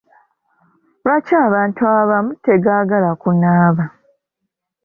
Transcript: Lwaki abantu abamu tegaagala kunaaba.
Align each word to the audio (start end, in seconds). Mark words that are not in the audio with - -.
Lwaki 1.03 1.33
abantu 1.45 1.81
abamu 1.99 2.31
tegaagala 2.45 3.11
kunaaba. 3.21 3.85